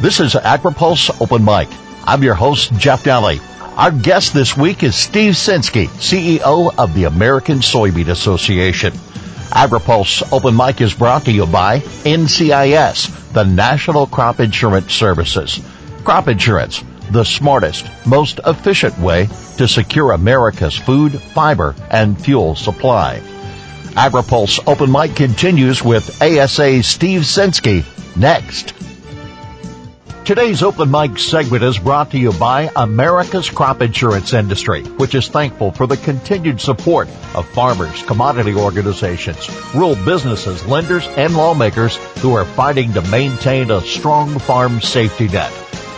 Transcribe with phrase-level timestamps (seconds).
[0.00, 1.68] This is AgriPulse Open Mic.
[2.04, 3.40] I'm your host, Jeff Daly.
[3.76, 8.92] Our guest this week is Steve Censky, CEO of the American Soybean Association.
[9.52, 15.60] AgriPulse Open Mic is brought to you by NCIS, the National Crop Insurance Services.
[16.02, 16.82] Crop insurance,
[17.12, 23.20] the smartest, most efficient way to secure America's food, fiber, and fuel supply.
[23.94, 27.84] AgriPulse Open Mic continues with ASA Steve Censky
[28.16, 28.74] next.
[30.24, 35.28] Today's open mic segment is brought to you by America's crop insurance industry, which is
[35.28, 42.32] thankful for the continued support of farmers, commodity organizations, rural businesses, lenders, and lawmakers who
[42.32, 45.52] are fighting to maintain a strong farm safety net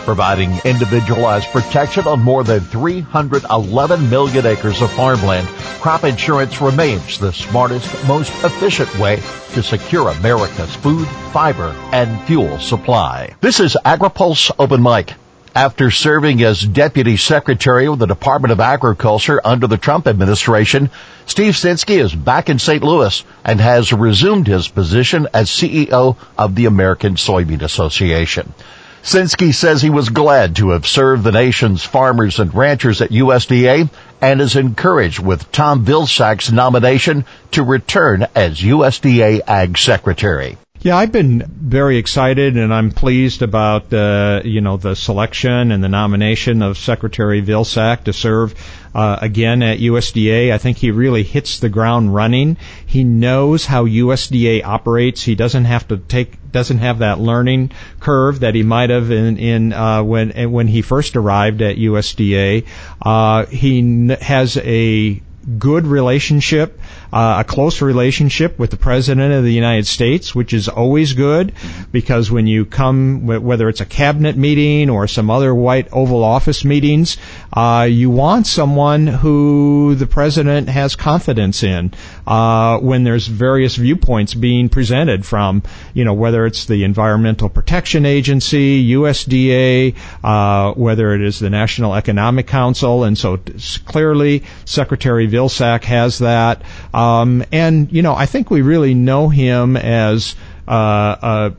[0.05, 5.47] providing individualized protection on more than 311 million acres of farmland,
[5.81, 9.17] crop insurance remains the smartest, most efficient way
[9.53, 13.35] to secure America's food, fiber, and fuel supply.
[13.41, 15.13] This is AgriPulse Open Mic.
[15.57, 20.91] After serving as Deputy Secretary of the Department of Agriculture under the Trump administration,
[21.25, 22.83] Steve Censky is back in St.
[22.83, 28.53] Louis and has resumed his position as CEO of the American Soybean Association.
[29.03, 33.89] Censky says he was glad to have served the nation's farmers and ranchers at USDA
[34.21, 40.57] and is encouraged with Tom Vilsack's nomination to return as USDA Ag Secretary.
[40.87, 45.83] Yeah, I've been very excited, and I'm pleased about uh, you know the selection and
[45.83, 48.55] the nomination of Secretary Vilsack to serve
[48.95, 50.53] uh, again at USDA.
[50.53, 52.55] I think he really hits the ground running.
[52.85, 55.21] He knows how USDA operates.
[55.21, 59.35] He doesn't have to take doesn't have that learning curve that he might have in
[59.35, 62.65] in uh, when when he first arrived at USDA.
[63.01, 65.21] Uh, he has a
[65.59, 66.79] good relationship
[67.11, 71.53] uh, a close relationship with the President of the United States, which is always good
[71.91, 76.65] because when you come, whether it's a cabinet meeting or some other White Oval Office
[76.65, 77.17] meetings,
[77.53, 81.93] uh, you want someone who the President has confidence in
[82.25, 85.63] uh, when there's various viewpoints being presented from,
[85.93, 91.95] you know, whether it's the Environmental Protection Agency, USDA, uh, whether it is the National
[91.95, 93.39] Economic Council, and so
[93.85, 96.61] clearly Secretary Vilsack has that.
[96.97, 100.35] Um, and you know, I think we really know him as
[100.67, 101.49] uh, uh,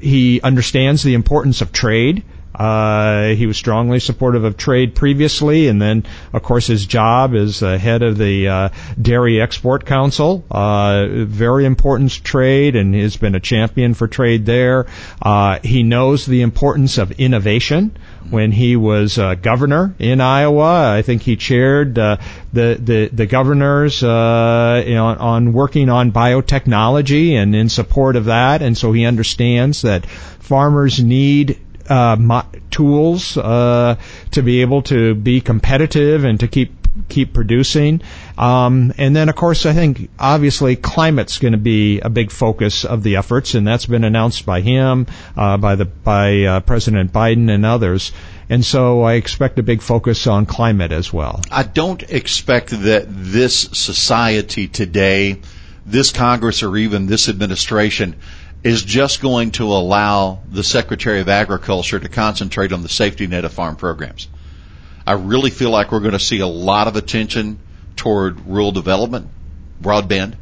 [0.00, 2.22] he understands the importance of trade.
[2.56, 7.62] Uh, he was strongly supportive of trade previously, and then, of course, his job as
[7.62, 8.68] uh, head of the uh,
[9.00, 14.86] Dairy Export Council, uh, very important trade, and has been a champion for trade there.
[15.20, 17.96] Uh, he knows the importance of innovation.
[18.28, 22.16] When he was governor in Iowa, I think he chaired uh,
[22.52, 28.62] the the the governors uh, you on working on biotechnology and in support of that,
[28.62, 31.58] and so he understands that farmers need
[31.88, 33.96] uh, mo- tools uh,
[34.32, 36.72] to be able to be competitive and to keep
[37.08, 38.00] keep producing.
[38.38, 42.84] Um, and then, of course, I think obviously climate's going to be a big focus
[42.84, 47.12] of the efforts, and that's been announced by him, uh, by the by uh, President
[47.12, 48.12] Biden and others.
[48.48, 51.42] And so I expect a big focus on climate as well.
[51.50, 55.40] I don't expect that this society today,
[55.84, 58.14] this Congress, or even this administration
[58.66, 63.44] is just going to allow the Secretary of Agriculture to concentrate on the safety net
[63.44, 64.26] of farm programs.
[65.06, 67.60] I really feel like we're going to see a lot of attention
[67.94, 69.28] toward rural development,
[69.80, 70.34] broadband.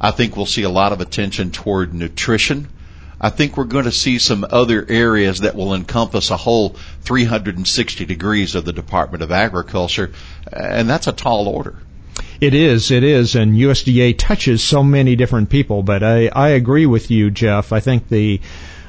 [0.00, 2.68] I think we'll see a lot of attention toward nutrition.
[3.20, 8.04] I think we're going to see some other areas that will encompass a whole 360
[8.04, 10.12] degrees of the Department of Agriculture,
[10.52, 11.74] and that's a tall order.
[12.40, 15.82] It is, it is, and USDA touches so many different people.
[15.82, 17.72] But I, I agree with you, Jeff.
[17.72, 18.40] I think the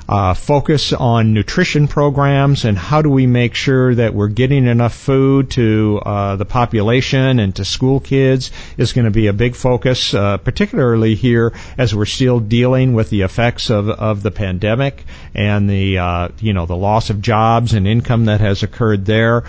[0.07, 4.93] uh, focus on nutrition programs and how do we make sure that we're getting enough
[4.93, 9.55] food to uh, the population and to school kids is going to be a big
[9.55, 15.03] focus, uh, particularly here as we're still dealing with the effects of, of the pandemic
[15.33, 19.43] and the uh, you know the loss of jobs and income that has occurred there.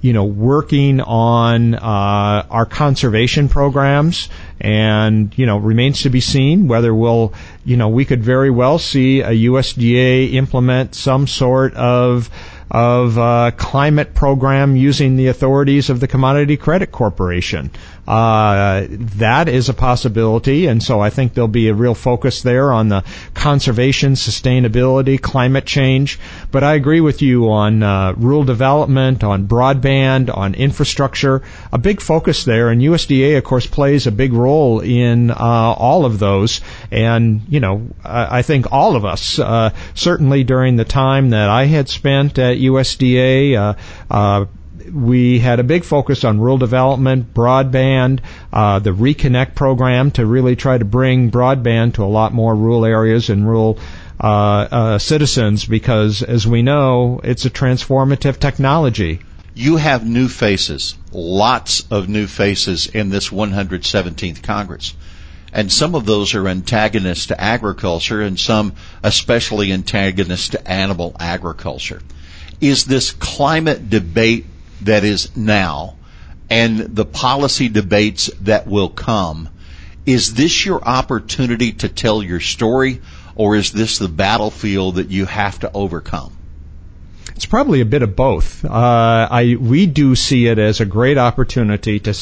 [0.00, 4.28] You know, working on uh, our conservation programs,
[4.60, 8.78] and you know, remains to be seen whether we'll, you know, we could very well
[8.78, 12.30] see a USDA implement some sort of
[12.70, 17.70] of uh, climate program using the authorities of the Commodity Credit Corporation.
[18.06, 22.72] Uh, that is a possibility, and so I think there'll be a real focus there
[22.72, 23.04] on the
[23.34, 26.18] conservation, sustainability, climate change.
[26.50, 31.42] But I agree with you on uh, rural development, on broadband, on infrastructure.
[31.72, 36.04] A big focus there, and USDA, of course, plays a big role in uh, all
[36.04, 36.60] of those.
[36.90, 41.48] And you know, I, I think all of us, uh, certainly during the time that
[41.48, 43.76] I had spent at USDA.
[44.92, 48.20] We had a big focus on rural development, broadband,
[48.52, 52.84] uh, the Reconnect program to really try to bring broadband to a lot more rural
[52.84, 53.78] areas and rural
[54.20, 59.20] uh, uh, citizens because, as we know, it's a transformative technology.
[59.54, 64.94] You have new faces, lots of new faces in this 117th Congress.
[65.52, 72.00] And some of those are antagonists to agriculture and some especially antagonists to animal agriculture.
[72.60, 74.46] Is this climate debate
[74.82, 75.96] that is now
[76.50, 79.48] and the policy debates that will come,
[80.04, 83.00] is this your opportunity to tell your story
[83.36, 86.36] or is this the battlefield that you have to overcome?
[87.36, 88.64] It's probably a bit of both.
[88.64, 92.12] Uh, I we do see it as a great opportunity to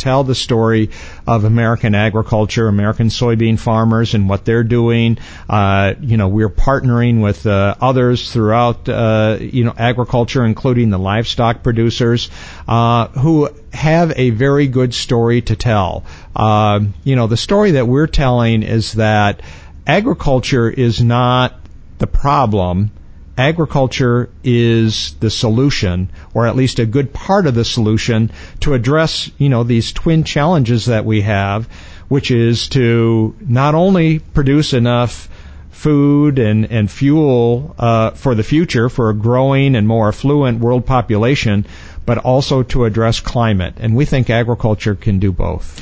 [0.00, 0.90] tell the story
[1.26, 5.18] of American agriculture, American soybean farmers, and what they're doing.
[5.48, 10.98] Uh, you know, we're partnering with uh, others throughout, uh, you know, agriculture, including the
[10.98, 12.30] livestock producers,
[12.66, 16.04] uh, who have a very good story to tell.
[16.34, 19.42] Uh, you know, the story that we're telling is that
[19.86, 21.54] agriculture is not
[21.98, 22.90] the problem
[23.40, 29.30] agriculture is the solution, or at least a good part of the solution to address,
[29.38, 31.66] you know, these twin challenges that we have,
[32.08, 35.28] which is to not only produce enough
[35.70, 40.84] food and, and fuel uh, for the future for a growing and more affluent world
[40.84, 41.64] population,
[42.04, 43.74] but also to address climate.
[43.78, 45.80] And we think agriculture can do both.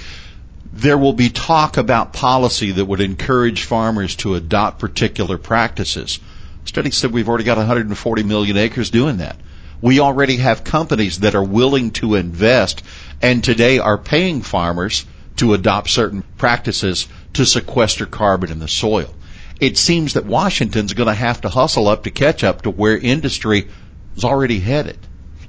[0.72, 6.20] There will be talk about policy that would encourage farmers to adopt particular practices.
[6.64, 9.36] Study said we've already got 140 million acres doing that.
[9.80, 12.82] We already have companies that are willing to invest
[13.22, 15.06] and today are paying farmers
[15.36, 19.14] to adopt certain practices to sequester carbon in the soil.
[19.60, 22.96] It seems that Washington's going to have to hustle up to catch up to where
[22.96, 23.68] industry
[24.16, 24.98] is already headed.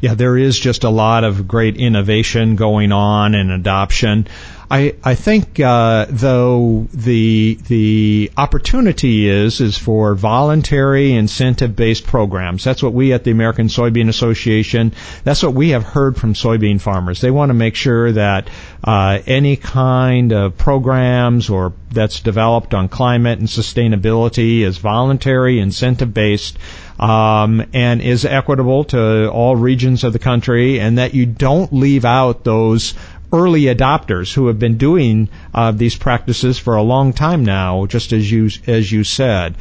[0.01, 4.27] Yeah, there is just a lot of great innovation going on and adoption.
[4.71, 12.63] I I think uh, though the the opportunity is is for voluntary incentive based programs.
[12.63, 14.94] That's what we at the American Soybean Association.
[15.24, 17.19] That's what we have heard from soybean farmers.
[17.19, 18.50] They want to make sure that
[18.83, 26.13] uh, any kind of programs or that's developed on climate and sustainability is voluntary, incentive
[26.13, 26.57] based.
[27.00, 32.04] Um, and is equitable to all regions of the country, and that you don't leave
[32.04, 32.94] out those
[33.31, 38.14] early adopters who have been doing uh, these practices for a long time now, just
[38.14, 39.56] as you as you said.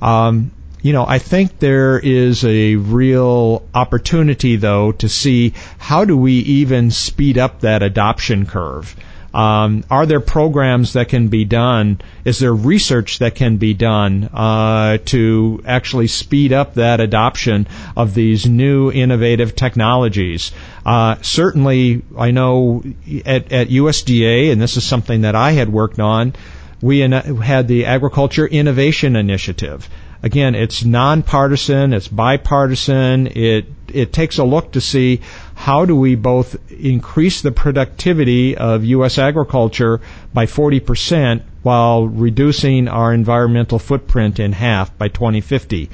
[0.00, 0.50] Um,
[0.82, 6.32] you know, I think there is a real opportunity, though, to see how do we
[6.32, 8.96] even speed up that adoption curve.
[9.34, 12.00] Um, are there programs that can be done?
[12.24, 18.14] Is there research that can be done uh, to actually speed up that adoption of
[18.14, 20.52] these new innovative technologies?
[20.84, 22.82] Uh, certainly, I know
[23.24, 26.34] at, at USDA, and this is something that I had worked on,
[26.82, 29.88] we had the Agriculture Innovation Initiative.
[30.24, 35.20] Again, it's nonpartisan, it's bipartisan, it it takes a look to see
[35.62, 39.16] how do we both increase the productivity of U.S.
[39.16, 40.00] agriculture
[40.34, 45.88] by 40% while reducing our environmental footprint in half by 2050.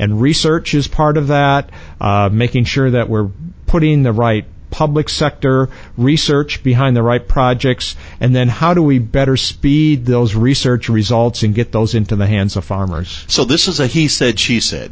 [0.00, 1.70] And research is part of that,
[2.00, 3.30] uh, making sure that we're
[3.66, 8.98] putting the right public sector research behind the right projects, and then how do we
[8.98, 13.24] better speed those research results and get those into the hands of farmers?
[13.28, 14.90] So this is a he said, she said.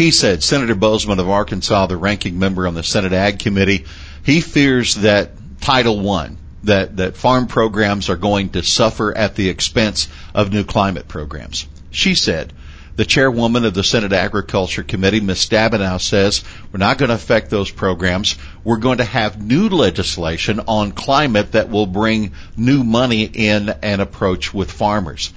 [0.00, 3.84] He said, Senator Boozman of Arkansas, the ranking member on the Senate Ag Committee,
[4.24, 6.30] he fears that Title I,
[6.62, 11.68] that, that farm programs are going to suffer at the expense of new climate programs.
[11.90, 12.54] She said,
[12.96, 15.46] the chairwoman of the Senate Agriculture Committee, Ms.
[15.46, 18.36] Stabenow, says we're not going to affect those programs.
[18.64, 24.00] We're going to have new legislation on climate that will bring new money in and
[24.00, 25.30] approach with farmers.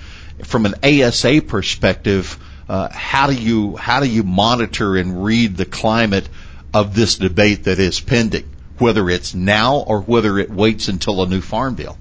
[0.45, 2.39] From an ASA perspective,
[2.69, 6.27] uh, how do you how do you monitor and read the climate
[6.73, 11.27] of this debate that is pending, whether it's now or whether it waits until a
[11.27, 11.97] new farm bill?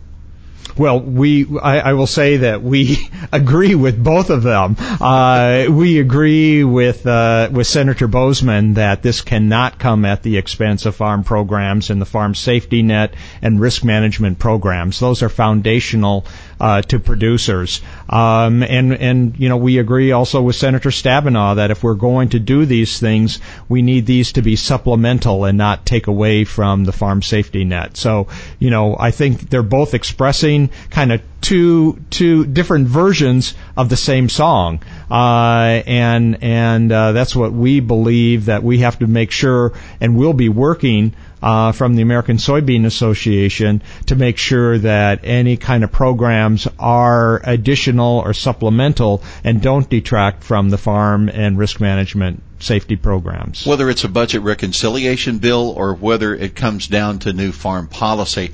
[0.77, 2.97] Well, we, I, I, will say that we
[3.33, 4.77] agree with both of them.
[4.79, 10.87] Uh, we agree with, uh, with Senator Boozman that this cannot come at the expense
[10.87, 14.99] of farm programs and the farm safety net and risk management programs.
[14.99, 16.25] Those are foundational
[16.63, 17.83] uh, to producers.
[18.09, 22.29] Um, and and you know we agree also with Senator Stabenow that if we're going
[22.31, 26.85] to do these things, we need these to be supplemental and not take away from
[26.85, 27.97] the farm safety net.
[27.97, 28.29] So
[28.61, 30.52] you know I think they're both expressing
[30.91, 34.81] kind of two two different versions of the same song,
[35.11, 40.17] uh, and and uh, that's what we believe that we have to make sure, and
[40.17, 45.85] we'll be working uh, from the American Soybean Association to make sure that any kind
[45.85, 52.43] of programs are additional or supplemental and don't detract from the farm and risk management
[52.61, 53.67] safety programs.
[53.67, 58.53] Whether it's a budget reconciliation bill or whether it comes down to new farm policy,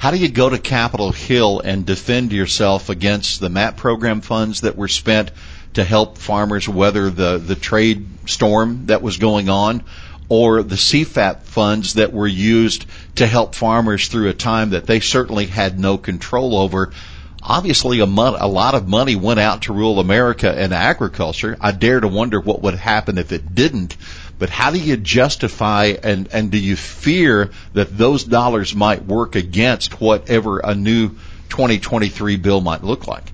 [0.00, 4.62] how do you go to Capitol Hill and defend yourself against the MAP program funds
[4.62, 5.30] that were spent
[5.74, 9.84] to help farmers weather the, the trade storm that was going on?
[10.30, 15.00] or the CFAP funds that were used to help farmers through a time that they
[15.00, 16.92] certainly had no control over.
[17.42, 21.56] Obviously, a, mon- a lot of money went out to rural America and agriculture.
[21.60, 23.96] I dare to wonder what would happen if it didn't.
[24.40, 29.36] But how do you justify and, and do you fear that those dollars might work
[29.36, 31.10] against whatever a new
[31.50, 33.32] 2023 bill might look like?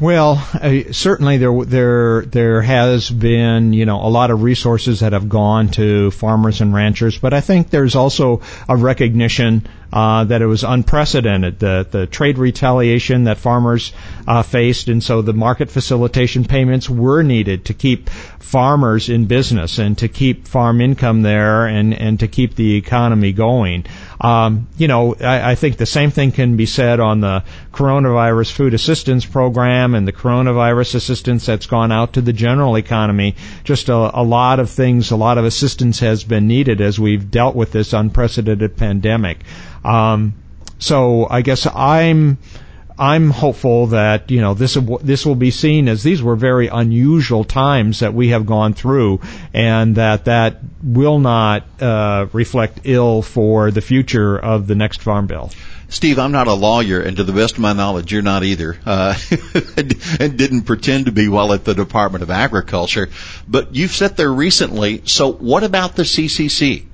[0.00, 5.12] Well, uh, certainly there there there has been you know a lot of resources that
[5.12, 10.42] have gone to farmers and ranchers, but I think there's also a recognition uh, that
[10.42, 13.92] it was unprecedented the the trade retaliation that farmers
[14.26, 19.78] uh, faced, and so the market facilitation payments were needed to keep farmers in business
[19.78, 23.84] and to keep farm income there and and to keep the economy going.
[24.20, 27.42] Um, you know, I, I think the same thing can be said on the
[27.72, 33.36] coronavirus food assistance program and the coronavirus assistance that's gone out to the general economy.
[33.64, 37.30] Just a, a lot of things, a lot of assistance has been needed as we've
[37.30, 39.38] dealt with this unprecedented pandemic.
[39.84, 40.34] Um,
[40.78, 42.38] so I guess I'm
[43.00, 47.44] I'm hopeful that you know this this will be seen as these were very unusual
[47.44, 49.20] times that we have gone through,
[49.54, 55.26] and that that will not uh, reflect ill for the future of the next farm
[55.26, 55.50] bill.
[55.88, 58.78] Steve, I'm not a lawyer, and to the best of my knowledge, you're not either,
[58.86, 59.18] uh,
[60.20, 63.08] and didn't pretend to be while at the Department of Agriculture.
[63.48, 65.02] But you've sat there recently.
[65.06, 66.84] So, what about the CCC?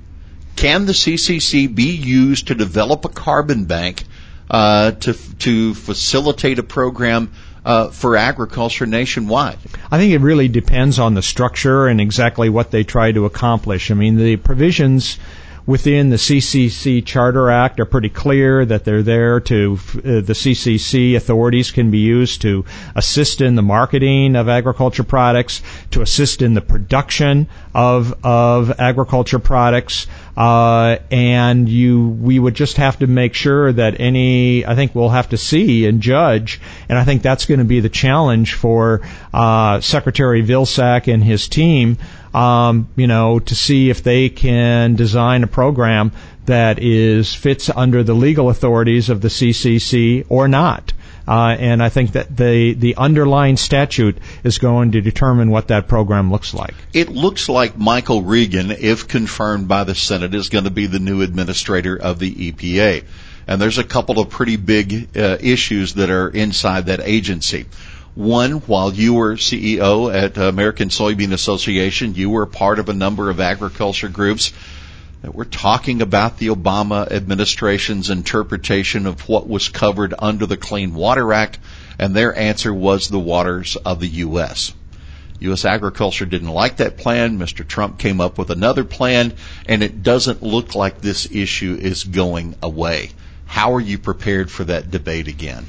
[0.57, 4.03] Can the CCC be used to develop a carbon bank
[4.49, 7.31] uh, to to facilitate a program
[7.63, 9.59] uh, for agriculture nationwide?
[9.91, 13.91] I think it really depends on the structure and exactly what they try to accomplish.
[13.91, 15.19] I mean, the provisions
[15.67, 21.15] within the CCC Charter Act are pretty clear that they're there to, uh, the CCC
[21.15, 22.63] authorities can be used to
[22.95, 29.39] assist in the marketing of agriculture products, to assist in the production of, of agriculture
[29.39, 30.07] products,
[30.37, 35.09] uh, and you, we would just have to make sure that any, I think we'll
[35.09, 39.01] have to see and judge, and I think that's going to be the challenge for,
[39.33, 41.97] uh, Secretary Vilsack and his team,
[42.37, 46.11] um, you know, to see if they can design a program
[46.45, 50.93] that is fits under the legal authorities of the CCC or not.
[51.27, 55.87] Uh, and I think that the the underlying statute is going to determine what that
[55.87, 56.75] program looks like.
[56.93, 60.99] It looks like Michael Regan, if confirmed by the Senate, is going to be the
[60.99, 63.03] new administrator of the EPA.
[63.47, 67.65] And there's a couple of pretty big uh, issues that are inside that agency.
[68.17, 72.93] One, while you were CEO at uh, American Soybean Association, you were part of a
[72.93, 74.51] number of agriculture groups
[75.21, 80.95] that were talking about the Obama administration's interpretation of what was covered under the Clean
[80.95, 81.59] Water Act,
[81.99, 84.73] and their answer was the waters of the U.S.
[85.41, 85.63] U.S.
[85.63, 87.37] agriculture didn't like that plan.
[87.37, 87.67] Mr.
[87.67, 89.31] Trump came up with another plan,
[89.67, 93.11] and it doesn't look like this issue is going away.
[93.45, 95.67] How are you prepared for that debate again?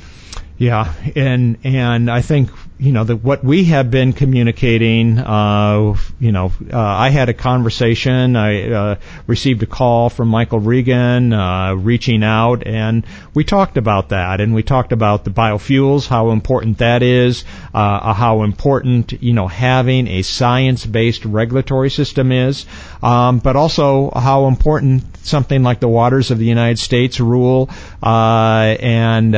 [0.59, 6.30] Yeah, and and I think you know, the, what we have been communicating, uh, you
[6.30, 11.75] know, uh, I had a conversation, I uh, received a call from Michael Regan, uh,
[11.75, 13.04] reaching out, and
[13.35, 17.44] we talked about that, and we talked about the biofuels, how important that is,
[17.75, 22.64] uh, how important, you know, having a science-based regulatory system is,
[23.02, 27.68] um, but also how important something like the waters of the United States rule,
[28.04, 29.35] uh, and,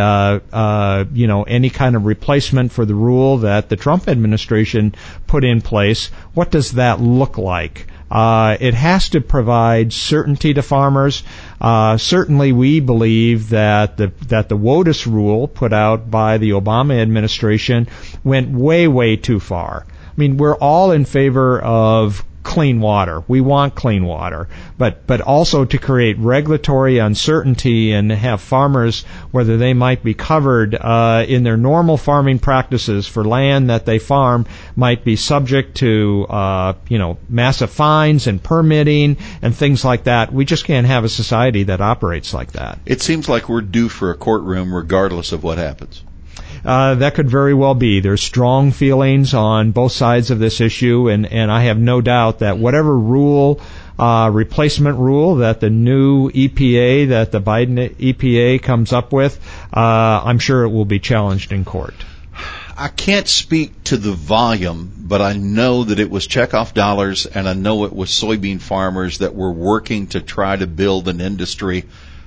[1.17, 4.95] you know, any kind of replacement for the rule rule that the Trump administration
[5.27, 7.87] put in place, what does that look like?
[8.11, 11.23] Uh, it has to provide certainty to farmers.
[11.61, 17.01] Uh, certainly, we believe that the that the WOTUS rule put out by the Obama
[17.01, 17.87] administration
[18.25, 19.87] went way, way too far.
[19.89, 23.23] I mean, we're all in favor of clean water.
[23.29, 29.57] We want clean water, but but also to create regulatory uncertainty and have farmers whether
[29.57, 34.47] they might be covered uh, in their normal farming practices for land that they farm
[34.77, 40.33] might be subject to uh, you know massive fines and permitting and things like that.
[40.33, 42.79] We just can't have a society that operates like that.
[42.87, 46.03] It seems like we're due for a courtroom regardless of what happens.
[46.65, 48.01] Uh, that could very well be.
[48.01, 52.41] There's strong feelings on both sides of this issue, and, and I have no doubt
[52.41, 53.61] that whatever rule,
[53.99, 59.41] uh, replacement rule that the new EPA, that the Biden EPA comes up with,
[59.75, 61.95] uh, I'm sure it will be challenged in court.
[62.77, 67.49] I can't speak to the volume, but I know that it was checkoff dollars, and
[67.49, 71.85] I know it was soybean farmers that were working to try to build an industry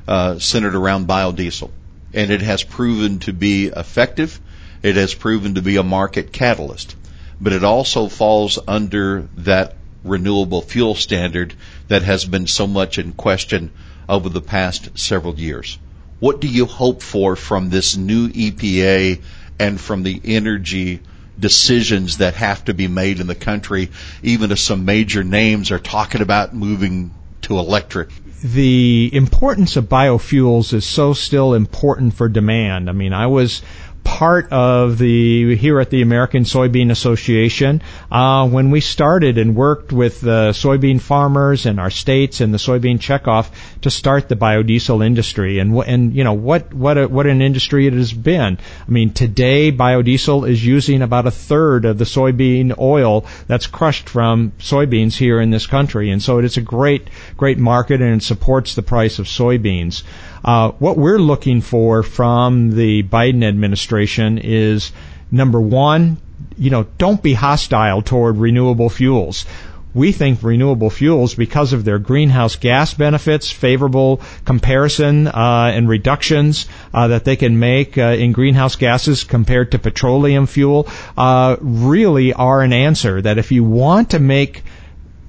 [0.07, 1.71] uh, centered around biodiesel
[2.13, 4.39] and it has proven to be effective.
[4.81, 6.95] It has proven to be a market catalyst,
[7.39, 11.53] but it also falls under that renewable fuel standard
[11.87, 13.71] that has been so much in question
[14.07, 15.77] over the past several years.
[16.19, 19.21] What do you hope for from this new EPA
[19.59, 21.01] and from the energy
[21.39, 23.89] decisions that have to be made in the country,
[24.21, 27.11] even if some major names are talking about moving
[27.43, 28.09] to electric?
[28.43, 32.89] the importance of biofuels is so still important for demand.
[32.89, 33.61] I mean, I was
[34.03, 37.81] part of the here at the American Soybean Association
[38.11, 42.57] uh, when we started and worked with the soybean farmers and our states and the
[42.57, 43.49] soybean checkoff
[43.83, 47.87] to start the biodiesel industry and and you know what what a, what an industry
[47.87, 48.57] it has been.
[48.87, 54.09] I mean today biodiesel is using about a third of the soybean oil that's crushed
[54.09, 58.23] from soybeans here in this country and so it's a great great market and it
[58.23, 60.03] supports the price of soybeans.
[60.43, 64.91] Uh, what we're looking for from the Biden administration is
[65.31, 66.17] number one,
[66.57, 69.45] you know, don't be hostile toward renewable fuels.
[69.93, 76.65] We think renewable fuels, because of their greenhouse gas benefits, favorable comparison uh, and reductions
[76.93, 82.33] uh, that they can make uh, in greenhouse gases compared to petroleum fuel, uh, really
[82.33, 83.21] are an answer.
[83.21, 84.63] That if you want to make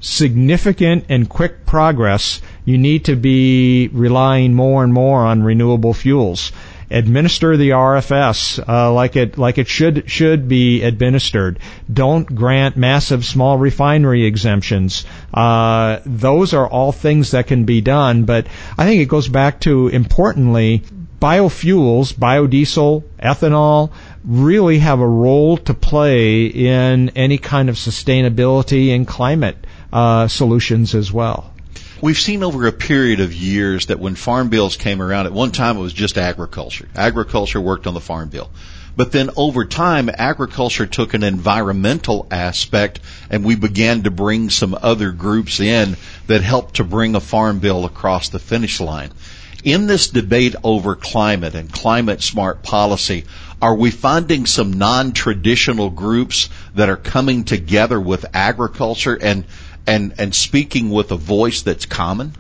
[0.00, 6.52] significant and quick progress, you need to be relying more and more on renewable fuels.
[6.90, 11.58] Administer the RFS uh, like it like it should should be administered.
[11.92, 15.04] Don't grant massive small refinery exemptions.
[15.32, 19.60] Uh, those are all things that can be done, but I think it goes back
[19.60, 20.82] to importantly
[21.20, 23.90] biofuels, biodiesel, ethanol,
[24.24, 29.56] really have a role to play in any kind of sustainability and climate
[29.90, 31.53] uh, solutions as well.
[32.04, 35.52] We've seen over a period of years that when farm bills came around, at one
[35.52, 36.86] time it was just agriculture.
[36.94, 38.50] Agriculture worked on the farm bill.
[38.94, 44.76] But then over time, agriculture took an environmental aspect and we began to bring some
[44.82, 49.10] other groups in that helped to bring a farm bill across the finish line.
[49.64, 53.24] In this debate over climate and climate smart policy,
[53.62, 59.46] are we finding some non-traditional groups that are coming together with agriculture and
[59.86, 62.32] and and speaking with a voice that's common?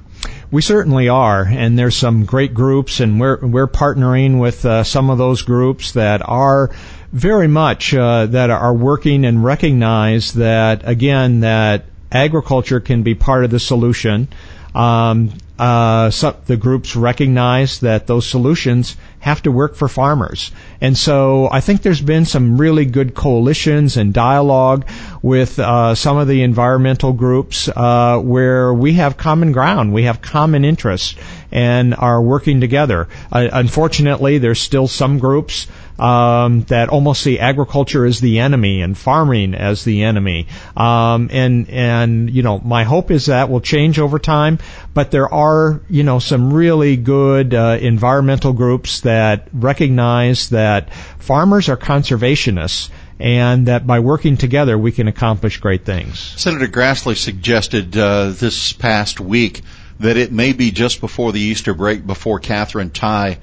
[0.50, 5.10] We certainly are, and there's some great groups, and we're we're partnering with uh, some
[5.10, 6.70] of those groups that are
[7.12, 13.44] very much uh, that are working and recognize that again that agriculture can be part
[13.44, 14.28] of the solution.
[14.74, 16.10] Um, uh,
[16.46, 20.50] the groups recognize that those solutions have to work for farmers.
[20.80, 24.86] And so I think there's been some really good coalitions and dialogue
[25.22, 30.20] with uh, some of the environmental groups uh, where we have common ground, we have
[30.20, 31.14] common interests,
[31.54, 33.08] and are working together.
[33.32, 38.98] Uh, unfortunately, there's still some groups um, that almost see agriculture as the enemy and
[38.98, 40.48] farming as the enemy.
[40.76, 44.58] Um, and and you know, my hope is that will change over time.
[44.92, 51.68] But there are you know some really good uh, environmental groups that recognize that farmers
[51.68, 52.90] are conservationists
[53.20, 56.18] and that by working together we can accomplish great things.
[56.18, 59.62] Senator Grassley suggested uh, this past week
[60.04, 63.38] that it may be just before the Easter break, before Katherine Tai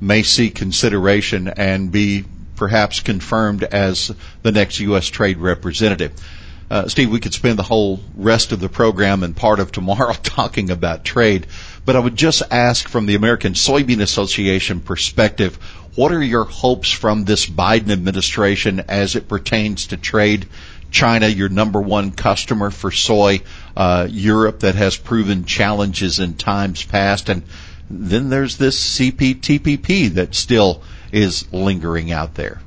[0.00, 2.24] may seek consideration and be
[2.56, 4.10] perhaps confirmed as
[4.42, 5.08] the next U.S.
[5.08, 6.12] trade representative.
[6.70, 10.14] Uh, Steve, we could spend the whole rest of the program and part of tomorrow
[10.22, 11.46] talking about trade,
[11.84, 15.56] but I would just ask from the American Soybean Association perspective,
[15.96, 20.46] what are your hopes from this Biden administration as it pertains to trade?
[20.96, 23.42] China, your number one customer for soy,
[23.76, 27.42] uh, Europe that has proven challenges in times past, and
[27.90, 30.82] then there's this CPTPP that still
[31.12, 32.62] is lingering out there.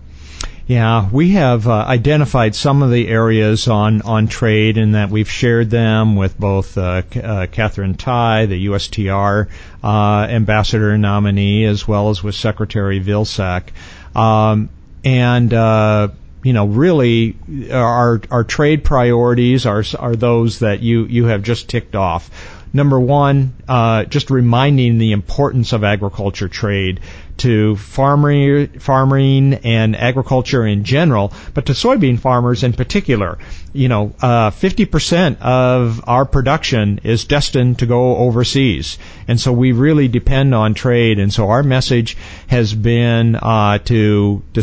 [0.67, 5.27] Yeah, we have uh, identified some of the areas on, on trade and that we've
[5.27, 9.47] shared them with both uh, uh, Katherine Tai, the USTR
[9.83, 13.69] uh, ambassador nominee, as well as with Secretary Vilsack.
[14.15, 14.69] Um,
[15.03, 16.09] and uh,
[16.43, 17.35] you know, really,
[17.71, 22.29] our our trade priorities are are those that you you have just ticked off.
[22.71, 26.99] Number one, uh, just reminding the importance of agriculture trade
[27.37, 33.39] to farming, farming and agriculture in general, but to soybean farmers in particular.
[33.73, 39.71] You know, uh, 50% of our production is destined to go overseas, and so we
[39.71, 41.17] really depend on trade.
[41.17, 44.61] And so our message has been uh, to to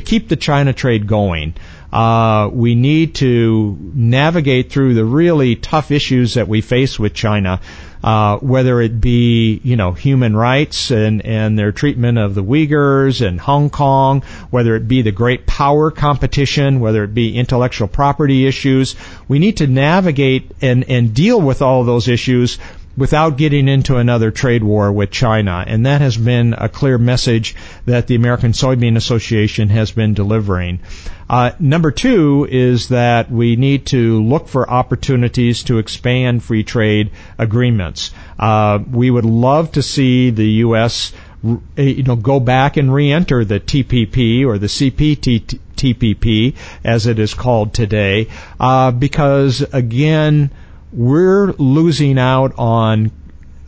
[0.00, 1.54] keep the China trade going.
[1.92, 7.60] Uh, we need to navigate through the really tough issues that we face with China,
[8.02, 13.26] uh, whether it be you know human rights and and their treatment of the Uyghurs
[13.26, 18.46] and Hong Kong, whether it be the great power competition, whether it be intellectual property
[18.46, 18.96] issues.
[19.28, 22.58] We need to navigate and and deal with all those issues
[22.96, 25.64] without getting into another trade war with China.
[25.66, 27.54] And that has been a clear message
[27.86, 30.80] that the American Soybean Association has been delivering.
[31.28, 37.10] Uh, number two is that we need to look for opportunities to expand free trade
[37.38, 38.10] agreements.
[38.38, 41.12] Uh, we would love to see the U.S.
[41.42, 47.72] You know, go back and re-enter the TPP or the CPTPP, as it is called
[47.72, 48.28] today,
[48.60, 50.50] uh, because again,
[50.92, 53.10] we're losing out on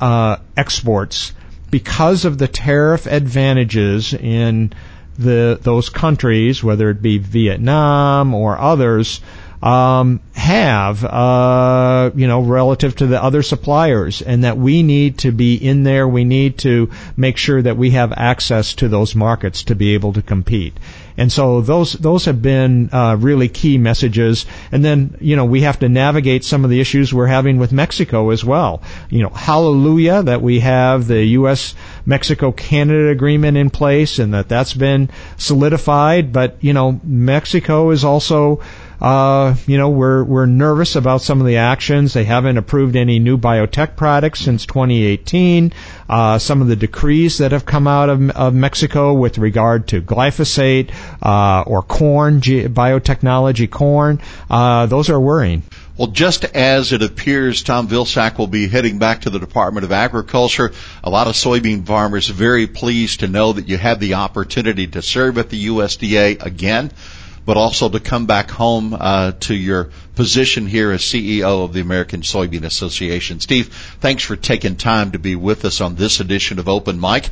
[0.00, 1.32] uh, exports
[1.70, 4.72] because of the tariff advantages in
[5.18, 9.20] the those countries, whether it be Vietnam or others,
[9.62, 15.32] um, have, uh, you know, relative to the other suppliers, and that we need to
[15.32, 16.06] be in there.
[16.06, 20.12] We need to make sure that we have access to those markets to be able
[20.12, 20.74] to compete.
[21.16, 24.44] And so those those have been uh, really key messages.
[24.70, 27.72] And then you know we have to navigate some of the issues we're having with
[27.72, 28.82] Mexico as well.
[29.08, 31.74] You know, hallelujah that we have the U.S.
[32.04, 36.32] Mexico Canada agreement in place and that that's been solidified.
[36.32, 38.60] But you know, Mexico is also
[39.00, 42.12] uh, you know, we're we're nervous about some of the actions.
[42.12, 45.72] They haven't approved any new biotech products since 2018.
[46.08, 50.02] Uh, some of the decrees that have come out of, of Mexico with regard to
[50.02, 50.90] glyphosate
[51.22, 55.62] uh, or corn, biotechnology corn, uh, those are worrying.
[55.96, 59.92] Well, just as it appears Tom Vilsack will be heading back to the Department of
[59.92, 60.72] Agriculture,
[61.04, 65.02] a lot of soybean farmers very pleased to know that you had the opportunity to
[65.02, 66.90] serve at the USDA again
[67.44, 71.80] but also to come back home uh, to your position here as CEO of the
[71.80, 73.40] American Soybean Association.
[73.40, 77.28] Steve, thanks for taking time to be with us on this edition of Open Mic.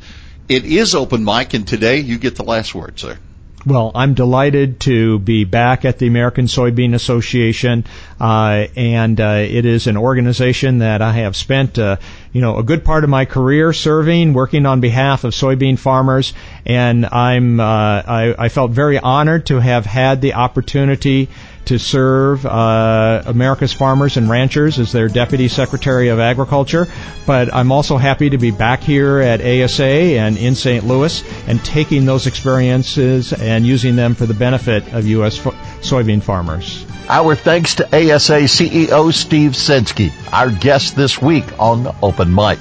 [0.48, 3.18] It is Open Mic, and today you get the last word, sir.
[3.64, 7.84] Well, I'm delighted to be back at the American Soybean Association,
[8.20, 11.98] uh, and uh, it is an organization that I have spent, uh,
[12.32, 16.32] you know, a good part of my career serving, working on behalf of soybean farmers,
[16.64, 21.28] and I'm uh, I, I felt very honored to have had the opportunity
[21.66, 26.88] to serve uh, America's farmers and ranchers as their Deputy Secretary of Agriculture.
[27.26, 30.84] But I'm also happy to be back here at ASA and in St.
[30.84, 35.36] Louis and taking those experiences and using them for the benefit of U.S.
[35.36, 36.84] Fo- soybean farmers.
[37.08, 41.86] Our thanks to ASA CEO Steve Censky, our guest this week on
[42.22, 42.60] Open Mic.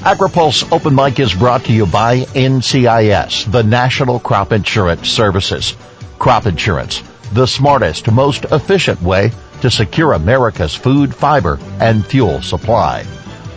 [0.00, 5.76] AgriPulse Open Mic is brought to you by NCIS, the National Crop Insurance Services.
[6.18, 7.02] Crop insurance
[7.34, 9.30] the smartest, most efficient way
[9.60, 13.02] to secure America's food, fiber, and fuel supply.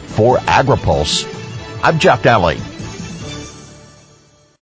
[0.08, 1.24] For AgriPulse,
[1.82, 2.58] I'm Jeff Daly.